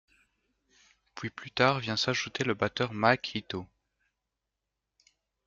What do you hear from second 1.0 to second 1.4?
Puis